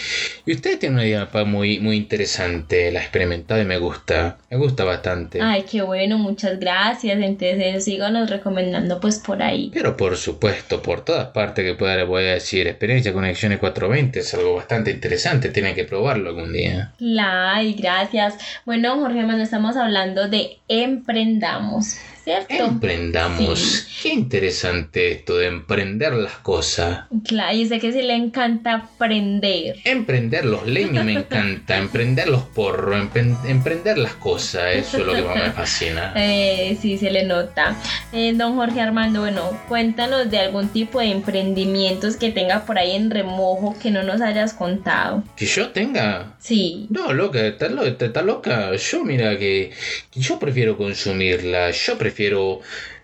[0.45, 4.39] Y usted tiene una idea muy, muy interesante, la he experimentado y me gusta.
[4.51, 5.41] Me gusta bastante.
[5.41, 7.19] Ay, qué bueno, muchas gracias.
[7.19, 9.71] Entonces síganos recomendando pues por ahí.
[9.73, 14.21] Pero por supuesto, por todas partes que pueda le voy a decir, experiencia Conexiones 420
[14.21, 16.93] es algo bastante interesante, tienen que probarlo algún día.
[17.19, 18.35] Ay, gracias.
[18.67, 21.97] Bueno, Jorge, no estamos hablando de emprendamos.
[22.27, 23.87] Emprendamos.
[24.03, 27.05] Qué interesante esto de emprender las cosas.
[27.25, 29.77] Claro, y sé que sí le encanta aprender.
[29.85, 33.09] Emprender los leños me encanta, emprender los porros,
[33.47, 36.13] emprender las cosas, eso es lo que más me fascina.
[36.17, 37.77] Eh, sí, se le nota.
[38.13, 42.93] Eh, don Jorge Armando, bueno, cuéntanos de algún tipo de emprendimientos que tenga por ahí
[42.93, 45.23] en remojo que no nos hayas contado.
[45.37, 46.37] ¿Que yo tenga?
[46.39, 46.87] Sí.
[46.91, 48.75] No, loca, está, está loca.
[48.77, 49.73] Yo, mira, que
[50.15, 52.61] yo prefiero consumirla, yo prefiero prefiero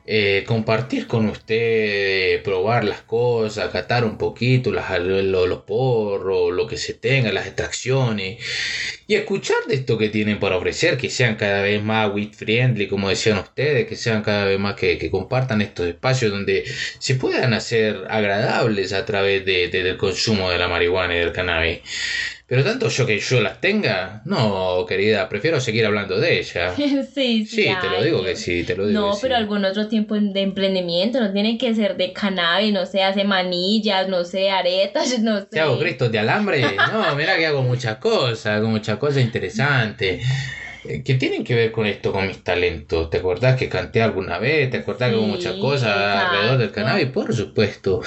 [0.06, 6.76] eh, compartir con usted, probar las cosas, catar un poquito las, los, porros, lo que
[6.76, 8.38] se tenga, las extracciones
[9.06, 12.86] y escuchar de esto que tienen para ofrecer, que sean cada vez más wit friendly,
[12.88, 16.64] como decían ustedes, que sean cada vez más que, compartan estos espacios donde
[16.98, 21.80] se puedan hacer agradables a través de, del consumo de la marihuana y del cannabis.
[22.50, 26.74] Pero tanto yo que yo las tenga, no, querida, prefiero seguir hablando de ella.
[26.76, 27.46] sí, sí.
[27.46, 29.00] Sí, te lo digo que sí, te lo digo.
[29.00, 33.04] No, pero algún otro tiempo de emprendimiento, no tiene que ser de cannabis, no sé,
[33.04, 35.46] hace manillas, no sé, aretas, no sé.
[35.48, 36.62] ¿Te hago cristos de alambre?
[36.92, 40.20] No, mira que hago muchas cosas, hago muchas cosas interesantes.
[40.84, 43.10] Eh, que tienen que ver con esto, con mis talentos.
[43.10, 44.70] ¿Te acordás que canté alguna vez?
[44.70, 47.06] ¿Te acordás que hubo muchas cosas alrededor del cannabis?
[47.08, 48.00] Por supuesto,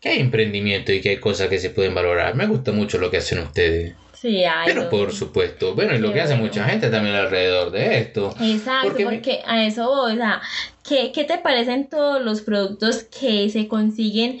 [0.00, 2.34] que hay emprendimiento y que hay cosas que se pueden valorar.
[2.34, 3.94] Me gusta mucho lo que hacen ustedes.
[4.12, 4.66] Sí, hay.
[4.66, 8.34] Pero por supuesto, bueno, y lo que hace mucha gente también alrededor de esto.
[8.38, 10.42] Exacto, porque, a eso o sea,
[10.86, 14.40] ¿qué, ¿qué te parecen todos los productos que se consiguen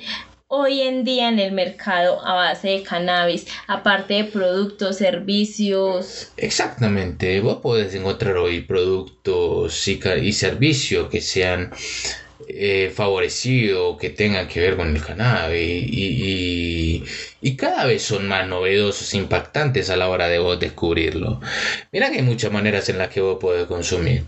[0.52, 6.32] hoy en día en el mercado a base de cannabis, aparte de productos, servicios.
[6.36, 11.70] Exactamente, vos podés encontrar hoy productos y, servicios que sean
[12.48, 17.04] eh, favorecidos, que tengan que ver con el cannabis y,
[17.40, 21.40] y, cada vez son más novedosos, impactantes a la hora de vos descubrirlo.
[21.92, 24.24] Mira que hay muchas maneras en las que vos podés consumir.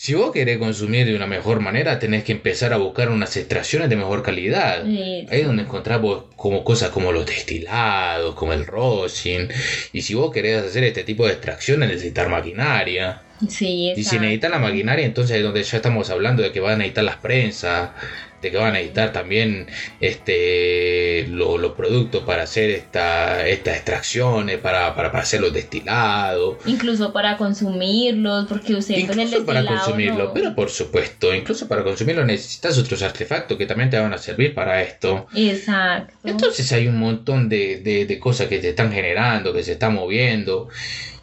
[0.00, 3.90] Si vos querés consumir de una mejor manera, tenés que empezar a buscar unas extracciones
[3.90, 4.84] de mejor calidad.
[4.84, 9.48] Ahí es donde encontramos como cosas como los destilados, como el rosin.
[9.92, 13.22] Y si vos querés hacer este tipo de extracciones, necesitar maquinaria.
[13.48, 16.74] Sí, y si necesitas la maquinaria, entonces es donde ya estamos hablando de que van
[16.74, 17.90] a necesitar las prensas,
[18.40, 19.66] de que van a necesitar también
[20.00, 26.56] este los productos para hacer esta, estas extracciones, para, para, para hacer los destilados.
[26.66, 32.24] Incluso para consumirlos, porque usted pues, Incluso para consumirlo, pero por supuesto, incluso para consumirlo
[32.24, 35.26] necesitas otros artefactos que también te van a servir para esto.
[35.34, 36.14] Exacto.
[36.24, 39.94] Entonces hay un montón de, de, de cosas que te están generando, que se están
[39.94, 40.68] moviendo.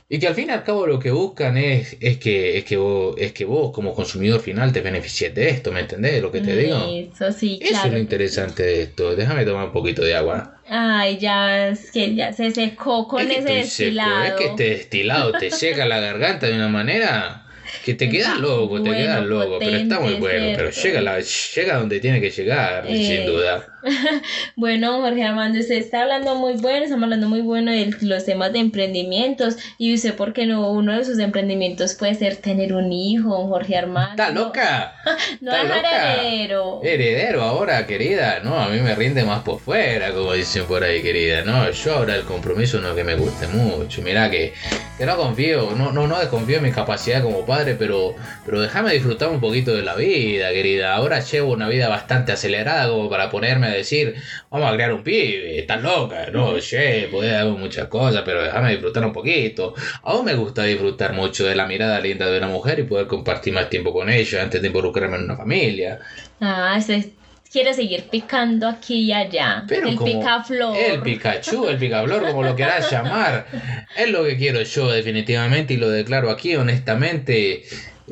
[0.07, 2.77] Y que al fin y al cabo lo que buscan es, es, que, es, que,
[2.77, 6.41] vos, es que vos como consumidor final te beneficies de esto, ¿me entendés lo que
[6.41, 6.77] te digo?
[6.87, 9.15] Eso sí, Eso es lo interesante de esto.
[9.15, 10.61] Déjame tomar un poquito de agua.
[10.69, 14.25] Ay, ya, es que ya se secó con ese destilado.
[14.25, 17.44] Es que este destilado te seca la garganta de una manera
[17.83, 21.77] que te quedas loco, te quedas loco, pero está muy bueno, pero llega, la, llega
[21.77, 23.65] donde tiene que llegar, sin eh, duda.
[24.55, 28.51] bueno, Jorge Armando, usted está hablando muy bueno, estamos hablando muy bueno de los temas
[28.53, 30.71] de emprendimientos y usted, ¿por qué no?
[30.71, 34.11] Uno de sus emprendimientos puede ser tener un hijo, Jorge Armando.
[34.11, 34.95] ¡Está loca!
[35.41, 36.81] no es heredero.
[36.83, 41.01] Heredero ahora, querida, no, a mí me rinde más por fuera, como dicen por ahí,
[41.01, 44.53] querida, no, yo ahora el compromiso no es que me guste mucho, mira que,
[44.97, 48.13] que no confío, no, no, no desconfío en mi capacidad como padre, pero,
[48.45, 52.87] pero déjame disfrutar un poquito de la vida, querida, ahora llevo una vida bastante acelerada
[52.89, 54.15] como para ponerme a decir,
[54.51, 58.71] vamos a crear un pibe, estás loca, no, che, podés hacer muchas cosas, pero déjame
[58.71, 59.73] disfrutar un poquito.
[60.03, 63.53] Aún me gusta disfrutar mucho de la mirada linda de una mujer y poder compartir
[63.53, 65.99] más tiempo con ella antes de involucrarme en una familia.
[66.39, 67.13] Ah, ese
[67.55, 69.63] quiere seguir picando aquí y allá.
[69.65, 70.75] Pero el picaflor.
[70.75, 73.47] El Pikachu, el picaflor, como lo quieras llamar.
[73.95, 77.63] Es lo que quiero yo definitivamente y lo declaro aquí honestamente.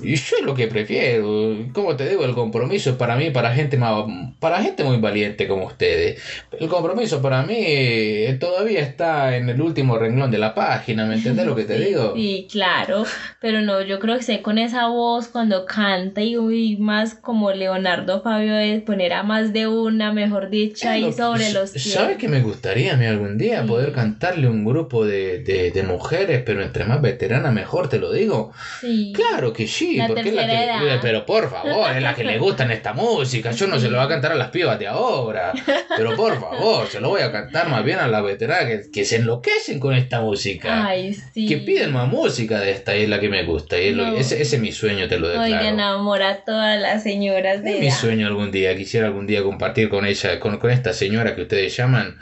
[0.02, 1.56] Y yo es lo que prefiero.
[1.72, 4.06] Como te digo, el compromiso es para mí, para gente más,
[4.40, 6.22] para gente muy valiente como ustedes.
[6.52, 11.16] El compromiso para mí eh, todavía está en el último renglón de la página, ¿me
[11.16, 12.14] entiendes lo que te digo?
[12.16, 13.06] Sí, claro,
[13.40, 18.22] pero no, yo creo que sé con esa voz cuando canta y, más como Leonardo
[18.22, 22.42] Fabio es poner a más de una, mejor dicha, y sobre los ¿Sabes que me
[22.42, 26.86] gustaría a mí algún día poder cantarle un grupo de, de, de mujeres, pero entre
[26.86, 28.52] más veteranas mejor, te lo digo?
[28.82, 29.14] Sí.
[29.16, 32.72] Claro que sí porque es la que, pero por favor, es la que le gustan
[32.72, 33.52] esta música.
[33.52, 35.54] Yo no se lo voy a cantar a las pibas de ahora,
[35.96, 39.06] pero por favor, se lo voy a cantar más bien a las veteranas que, que
[39.06, 40.88] se enloquecen con esta música.
[40.88, 41.48] Ay, sí.
[41.48, 43.80] Que piden más música de esta y es la que me gusta.
[43.80, 45.46] Y ese, ese, es mi sueño, te lo declaro.
[45.46, 49.44] Oiga, enamora a todas las señoras de Es mi sueño algún día, quisiera algún día
[49.44, 52.18] compartir con ella, con, con esta señora que ustedes llaman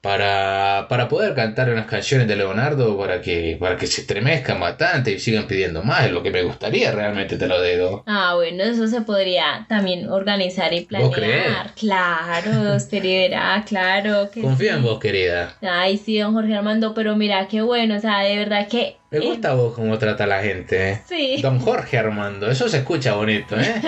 [0.00, 5.12] para, para poder cantar unas canciones de Leonardo para que, para que se estremezcan bastante
[5.12, 8.02] y sigan pidiendo más, es lo que me gustaría realmente, te lo digo.
[8.06, 11.08] Ah, bueno, eso se podría también organizar y planear.
[11.08, 11.72] ¿Vos crees?
[11.76, 14.30] Claro, verá, claro.
[14.30, 15.54] Que Confío en vos, querida.
[15.60, 19.18] Ay, sí, don Jorge Armando, pero mira, qué bueno, o sea, de verdad que me
[19.18, 20.90] gusta vos cómo trata la gente.
[20.92, 21.02] ¿eh?
[21.04, 21.42] Sí.
[21.42, 23.82] Don Jorge Armando, eso se escucha bonito, ¿eh?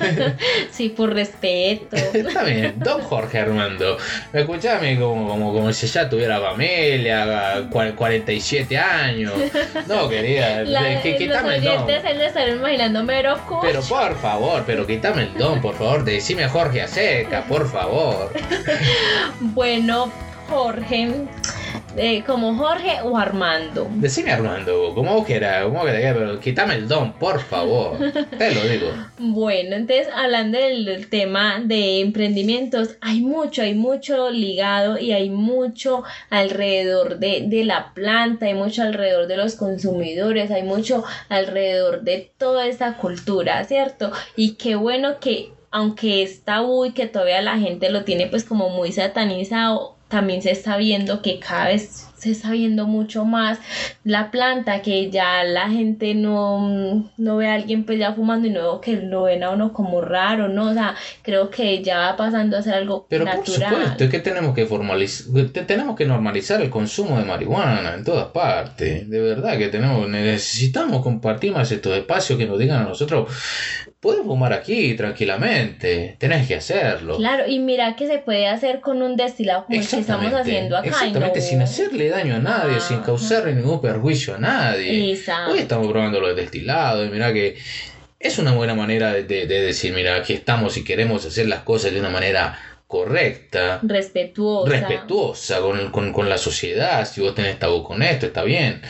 [0.70, 1.96] sí, por respeto.
[2.14, 3.96] Está bien, Don Jorge Armando.
[4.32, 9.32] Me mí como, como, como si ya tuviera familia, 47 años.
[9.88, 11.86] No, querida, la, que, quítame el don.
[12.56, 13.04] imaginando
[13.62, 16.04] Pero por favor, pero quítame el don, por favor.
[16.04, 18.32] Decime Jorge Aseca, por favor.
[19.40, 20.12] bueno,
[20.48, 21.08] Jorge
[21.96, 23.88] eh, como Jorge o Armando.
[23.96, 27.98] Decime Armando, como vos quieras, como quieras, pero quítame el don, por favor.
[28.38, 28.88] Te lo digo.
[29.18, 36.04] Bueno, entonces hablando del tema de emprendimientos, hay mucho, hay mucho ligado y hay mucho
[36.30, 42.32] alrededor de, de la planta, hay mucho alrededor de los consumidores, hay mucho alrededor de
[42.38, 44.12] toda esta cultura, ¿cierto?
[44.36, 48.44] Y qué bueno que aunque es tabú y que todavía la gente lo tiene pues
[48.44, 53.58] como muy satanizado, también se está viendo que cada vez se está viendo mucho más
[54.04, 58.50] la planta, que ya la gente no, no ve a alguien pues ya fumando y
[58.50, 60.70] no que lo ven a uno como raro, ¿no?
[60.70, 63.70] O sea, creo que ya va pasando a ser algo Pero natural.
[63.70, 68.04] por supuesto, es que tenemos que formalizar, tenemos que normalizar el consumo de marihuana en
[68.04, 69.08] todas partes.
[69.08, 73.28] De verdad que tenemos, necesitamos compartir más estos espacios que nos digan a nosotros
[74.00, 77.18] puedes fumar aquí tranquilamente, tenés que hacerlo.
[77.18, 80.76] Claro, y mira que se puede hacer con un destilado como el que estamos haciendo
[80.76, 80.88] acá.
[80.88, 85.12] Exactamente, sin hacerle daño a nadie, sin causarle ningún perjuicio a nadie.
[85.12, 85.52] Exacto.
[85.52, 87.56] Hoy estamos probando los destilados y mira que
[88.18, 91.92] es una buena manera de, de, decir, mira, aquí estamos y queremos hacer las cosas
[91.92, 97.06] de una manera correcta, respetuosa, respetuosa con, con, con la sociedad.
[97.06, 98.80] Si vos tenés tabú con esto, está bien.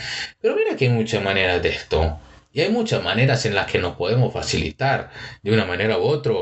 [0.40, 2.18] Pero mira que hay muchas maneras de esto.
[2.52, 5.10] Y hay muchas maneras en las que nos podemos facilitar
[5.40, 6.32] de una manera u otra,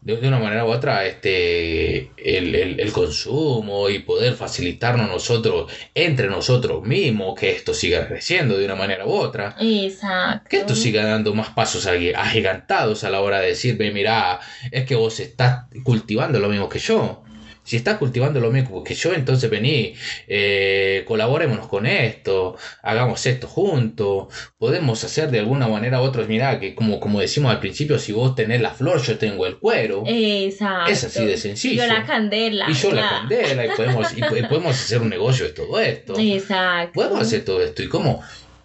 [0.00, 7.38] de, una manera u otra, este, el, consumo y poder facilitarnos nosotros, entre nosotros mismos,
[7.38, 9.56] que esto siga creciendo de una manera u otra.
[9.60, 10.48] Exacto.
[10.48, 14.38] Que esto siga dando más pasos agigantados a la hora de decirme, mira,
[14.70, 17.24] es que vos estás cultivando lo mismo que yo
[17.68, 19.92] si estás cultivando lo mismo que yo, entonces vení,
[20.26, 26.58] eh, colaborémonos con esto, hagamos esto juntos, podemos hacer de alguna manera u otra, mira,
[26.60, 30.02] que como, como decimos al principio, si vos tenés la flor, yo tengo el cuero.
[30.06, 30.90] Exacto.
[30.90, 31.84] Es así de sencillo.
[31.84, 32.70] Y yo la candela.
[32.70, 36.14] Y yo la candela, y podemos, y podemos hacer un negocio de todo esto.
[36.18, 36.92] Exacto.
[36.94, 38.22] Podemos hacer todo esto, y cómo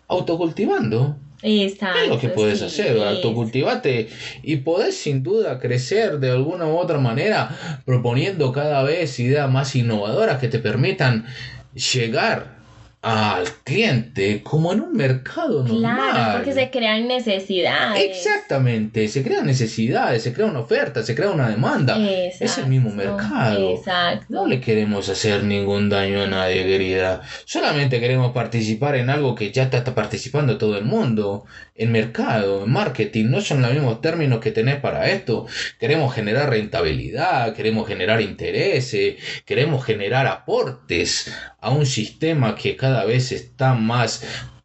[0.07, 1.17] autocultivando.
[1.43, 4.07] Exacto, es lo que puedes hacer, autocultivate
[4.41, 9.75] y podés sin duda crecer de alguna u otra manera proponiendo cada vez ideas más
[9.75, 11.25] innovadoras que te permitan
[11.73, 12.62] llegar
[13.03, 16.11] al cliente como en un mercado normal.
[16.11, 18.01] Claro, porque se crean necesidades.
[18.01, 21.97] Exactamente, se crean necesidades, se crea una oferta, se crea una demanda.
[21.99, 23.71] es el mismo mercado.
[23.75, 24.25] Exacto.
[24.29, 27.21] No le queremos hacer ningún daño a nadie, querida.
[27.43, 31.43] Solamente queremos participar en algo que ya está participando todo el mundo.
[31.75, 35.45] En mercado, en marketing, no son los mismos términos que tenés para esto.
[35.77, 41.33] Queremos generar rentabilidad, queremos generar intereses, queremos generar aportes
[41.63, 44.21] a un sistema que cada vez está más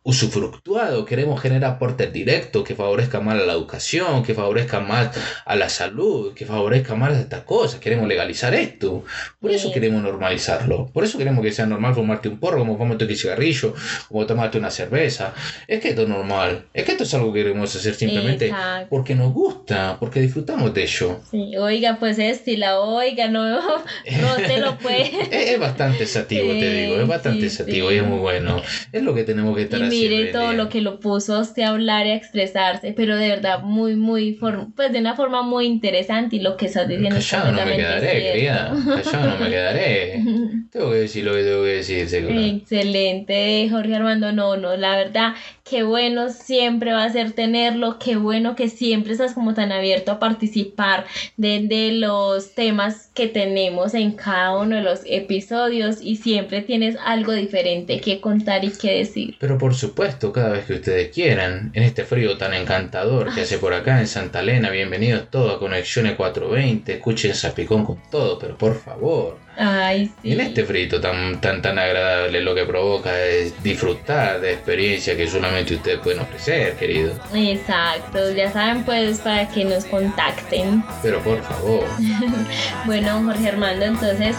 [0.08, 5.10] usufructuado, queremos generar aportes directos que favorezcan más a la educación, que favorezcan más
[5.44, 9.04] a la salud, que favorezcan más a estas cosas, queremos legalizar esto,
[9.38, 13.04] por eso queremos normalizarlo, por eso queremos que sea normal fumarte un porro, como fumarte
[13.04, 13.74] un cigarrillo,
[14.08, 15.34] como tomarte una cerveza,
[15.66, 18.50] es que esto es normal, es que esto es algo que queremos hacer simplemente
[18.88, 21.20] porque nos gusta, porque disfrutamos de ello.
[21.30, 25.52] Sí, oiga, pues este, la oiga, no, no te lo puede.
[25.52, 29.24] es, bastante sativo, te digo, es bastante sativo y es muy bueno, es lo que
[29.24, 32.10] tenemos que estar haciendo mire todo lo que lo puso a usted a hablar y
[32.10, 34.38] a expresarse, pero de verdad muy, muy,
[34.76, 38.22] pues de una forma muy interesante y lo que estás diciendo Callado no me quedaré,
[38.22, 40.22] querida, callado no me quedaré.
[40.70, 42.38] tengo que decir lo que tengo que decir, seguro.
[42.38, 45.34] Excelente, Jorge Armando, no, no, la verdad,
[45.68, 50.12] qué bueno siempre va a ser tenerlo, qué bueno que siempre estás como tan abierto
[50.12, 56.16] a participar de, de los temas que tenemos en cada uno de los episodios y
[56.16, 59.36] siempre tienes algo diferente que contar y que decir.
[59.38, 59.87] Pero por supuesto,
[60.32, 64.06] cada vez que ustedes quieran, en este frío tan encantador que hace por acá en
[64.06, 69.47] Santa Elena, bienvenidos todos a Conexiones 420, escuchen Zapicón con todo, pero por favor.
[69.58, 70.12] Ay, sí.
[70.28, 75.16] Y en este frito tan, tan, tan agradable lo que provoca es disfrutar de experiencias
[75.16, 77.12] que solamente ustedes pueden ofrecer, querido.
[77.34, 80.84] Exacto, ya saben pues para que nos contacten.
[81.02, 81.84] Pero por favor.
[82.86, 84.36] bueno, Jorge Armando, entonces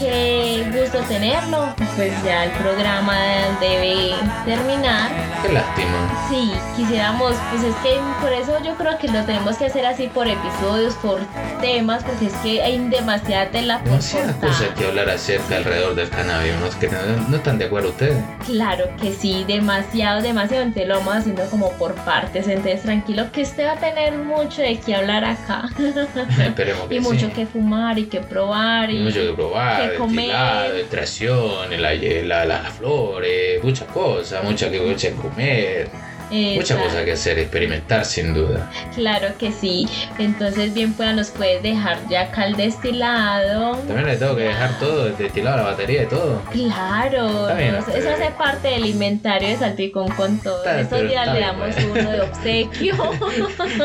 [0.00, 1.74] qué gusto tenerlo.
[1.96, 3.16] Pues ya el programa
[3.60, 4.14] debe
[4.44, 5.10] terminar.
[5.42, 6.26] Qué lástima.
[6.28, 10.08] Sí, quisiéramos, pues es que por eso yo creo que lo tenemos que hacer así
[10.08, 11.20] por episodios, por
[11.60, 16.08] temas, porque es que hay demasiada tela por Demasiadas cosas que hablar acerca alrededor del
[16.10, 17.28] cannabis, ¿no?
[17.28, 18.16] ¿No están de acuerdo ustedes?
[18.44, 20.64] Claro que sí, demasiado, demasiado.
[20.64, 22.48] Entonces lo vamos haciendo como por partes.
[22.48, 25.68] Entonces tranquilo que usted va a tener mucho de qué hablar acá.
[26.44, 28.90] Esperemos que Y mucho que fumar y que probar.
[28.90, 30.76] Y, mucho que probar de comer.
[30.76, 35.88] extracción, las flores, muchas cosas, muchas que muchas comer.
[36.30, 38.70] Muchas cosas que hacer, experimentar sin duda.
[38.94, 39.88] Claro que sí.
[40.18, 43.76] Entonces, bien, pues nos puedes dejar ya acá el destilado.
[43.78, 46.42] También le tengo que dejar todo, el destilado, la batería y todo.
[46.52, 47.48] Claro.
[47.50, 50.64] eso hace parte del inventario de Salpicón con todo.
[50.64, 52.94] Estos días le damos uno de obsequio.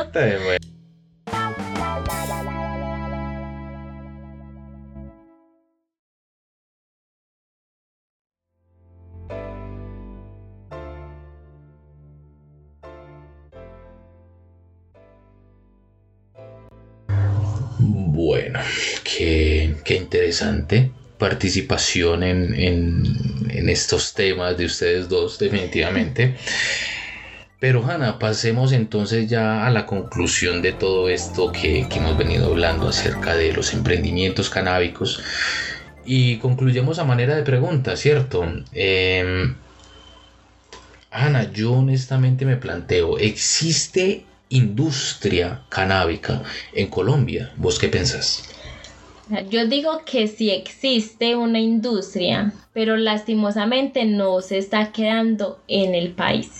[0.06, 0.40] Está bien.
[0.44, 0.75] Bueno,
[20.42, 26.36] interesante participación en, estos temas de ustedes dos, definitivamente.
[27.60, 32.90] Pero Hanna, pasemos entonces ya a la conclusión de todo esto que, hemos venido hablando
[32.90, 35.22] acerca de los emprendimientos canábicos.
[36.06, 38.46] Y concluyemos a manera de pregunta, ¿cierto?
[38.74, 39.56] Eh,
[41.54, 47.52] yo honestamente me planteo, ¿existe industria canábica en Colombia.
[47.58, 48.55] ¿Vos qué pensás?
[49.50, 56.12] Yo digo que sí existe una industria, pero lastimosamente no se está quedando en el
[56.12, 56.60] país.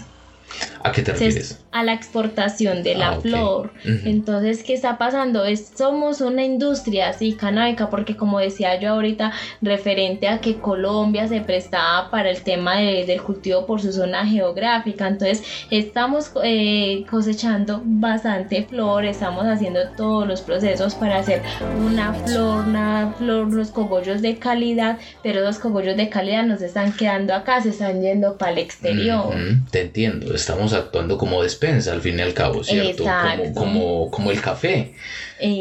[0.84, 1.65] ¿A qué te refieres?
[1.78, 3.74] A la exportación de la ah, flor.
[3.84, 5.44] Entonces, ¿qué está pasando?
[5.44, 11.28] Es, somos una industria así canábica, porque como decía yo ahorita, referente a que Colombia
[11.28, 15.08] se prestaba para el tema del cultivo por su zona geográfica.
[15.10, 21.42] Entonces, estamos eh, cosechando bastante flor, estamos haciendo todos los procesos para hacer
[21.86, 26.94] una flor, una flor, los cogollos de calidad, pero los cogollos de calidad nos están
[26.94, 29.36] quedando acá, se están yendo para el exterior.
[29.72, 33.04] Te entiendo, estamos actuando como despensa al fin y al cabo, ¿cierto?
[33.04, 34.94] Como, como, como, el café,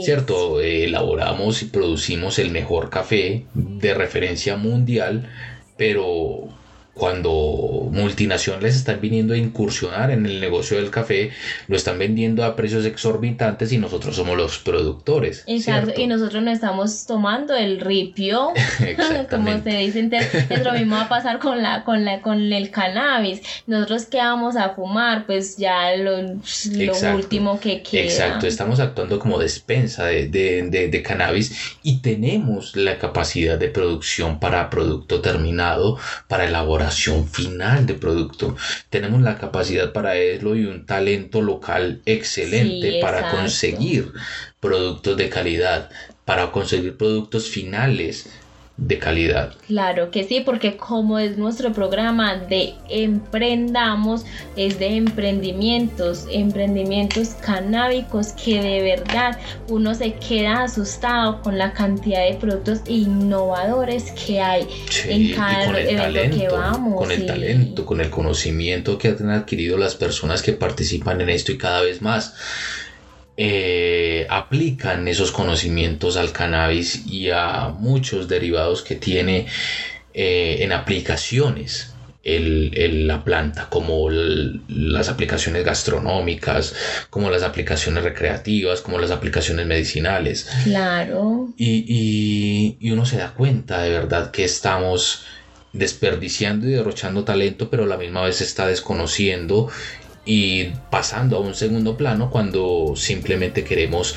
[0.02, 0.60] ¿cierto?
[0.60, 5.28] elaboramos y producimos el mejor café de referencia mundial,
[5.76, 6.48] pero
[6.94, 11.32] cuando multinacionales están viniendo a incursionar en el negocio del café,
[11.66, 15.42] lo están vendiendo a precios exorbitantes y nosotros somos los productores.
[15.46, 18.52] Exacto, y nosotros no estamos tomando el ripio,
[19.30, 22.52] como se dice, entonces es lo mismo va a pasar con la, con la, con
[22.52, 23.42] el cannabis.
[23.66, 28.04] Nosotros que vamos a fumar, pues ya lo, lo último que queda.
[28.04, 34.38] Exacto, estamos actuando como despensa de, de, de cannabis y tenemos la capacidad de producción
[34.38, 36.44] para producto terminado, para
[36.84, 38.56] elaboración final de producto.
[38.90, 44.12] Tenemos la capacidad para eso y un talento local excelente para conseguir
[44.60, 45.90] productos de calidad,
[46.24, 48.28] para conseguir productos finales
[48.76, 49.54] de calidad.
[49.68, 54.24] Claro que sí, porque como es nuestro programa de emprendamos,
[54.56, 62.28] es de emprendimientos, emprendimientos canábicos que de verdad uno se queda asustado con la cantidad
[62.28, 64.66] de productos innovadores que hay
[65.06, 66.94] en cada con el talento, que vamos.
[66.96, 71.52] Con el talento, con el conocimiento que han adquirido las personas que participan en esto
[71.52, 72.34] y cada vez más.
[73.36, 79.46] Eh, aplican esos conocimientos al cannabis y a muchos derivados que tiene
[80.12, 86.74] eh, en aplicaciones el, la planta, como las aplicaciones gastronómicas,
[87.10, 90.48] como las aplicaciones recreativas, como las aplicaciones medicinales.
[90.64, 91.48] Claro.
[91.56, 95.26] Y, y uno se da cuenta de verdad que estamos
[95.72, 99.68] desperdiciando y derrochando talento, pero a la misma vez está desconociendo
[100.24, 104.14] y pasando a un segundo plano cuando simplemente queremos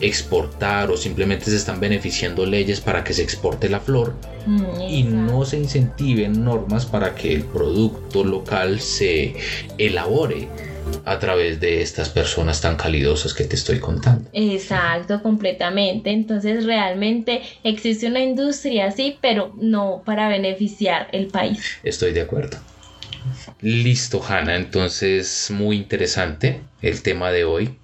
[0.00, 4.14] exportar o simplemente se están beneficiando leyes para que se exporte la flor
[4.46, 9.34] mm, y no se incentiven normas para que el producto local se
[9.76, 10.48] elabore
[11.04, 14.28] a través de estas personas tan calidosas que te estoy contando.
[14.32, 16.10] Exacto, completamente.
[16.10, 21.60] Entonces realmente existe una industria así, pero no para beneficiar el país.
[21.84, 22.58] Estoy de acuerdo.
[23.60, 24.56] Listo, Hanna.
[24.56, 27.76] Entonces, muy interesante el tema de hoy.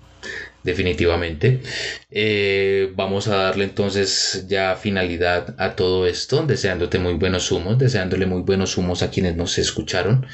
[0.63, 1.63] Definitivamente.
[2.11, 8.27] Eh, vamos a darle entonces ya finalidad a todo esto, deseándote muy buenos humos, deseándole
[8.27, 10.27] muy buenos humos a quienes nos escucharon.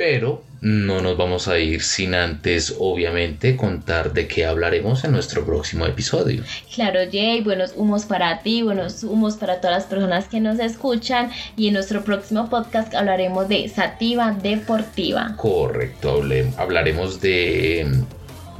[0.00, 5.44] Pero no nos vamos a ir sin antes, obviamente, contar de qué hablaremos en nuestro
[5.44, 6.42] próximo episodio.
[6.74, 11.30] Claro, Jay, buenos humos para ti, buenos humos para todas las personas que nos escuchan.
[11.54, 15.34] Y en nuestro próximo podcast hablaremos de sativa deportiva.
[15.36, 16.22] Correcto,
[16.56, 17.86] hablaremos de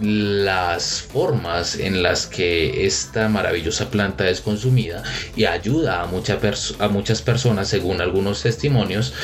[0.03, 5.03] las formas en las que esta maravillosa planta es consumida
[5.36, 9.14] y ayuda a, a muchas personas, según algunos testimonios,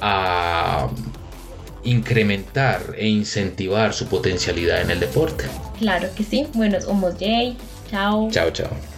[0.00, 0.88] a
[1.84, 5.44] incrementar e incentivar su potencialidad en el deporte.
[5.78, 6.46] Claro que sí.
[6.54, 7.56] Buenos humos, Jay.
[7.90, 8.30] Chao.
[8.30, 8.93] Chao, chao.